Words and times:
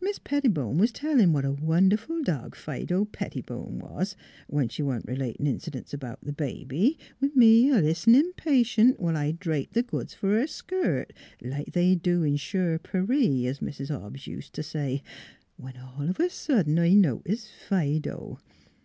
Mis' 0.00 0.20
Pettibone 0.20 0.78
was 0.78 0.92
tellin' 0.92 1.32
what 1.32 1.44
a 1.44 1.50
wonderful 1.50 2.22
dog 2.22 2.54
Fido 2.54 3.06
Pettibone 3.06 3.80
was 3.80 4.14
^when 4.48 4.70
she 4.70 4.84
wa'n't 4.84 5.04
r'latin' 5.08 5.48
incidents 5.48 5.92
about 5.92 6.20
th' 6.24 6.36
baby, 6.36 6.96
with 7.18 7.34
me 7.34 7.70
a 7.70 7.80
listenin' 7.80 8.32
patient, 8.36 9.00
whilst 9.00 9.16
I 9.18 9.32
draped 9.32 9.74
th' 9.74 9.84
goods 9.84 10.14
fer 10.14 10.38
her 10.38 10.46
skirt, 10.46 11.12
like 11.42 11.72
they 11.72 11.96
do 11.96 12.22
in 12.22 12.34
NEIGHBORS 12.34 12.44
351 12.44 12.76
shur 12.76 12.78
Paree, 13.18 13.46
as 13.48 13.60
Mis' 13.60 13.88
Hobbs 13.88 14.28
ust 14.28 14.52
t' 14.54 14.62
say, 14.62 15.02
when 15.56 15.76
all 15.76 16.08
of 16.08 16.20
a 16.20 16.30
suddent 16.30 16.78
I 16.78 16.94
noticed 16.94 17.50
Fido. 17.68 18.38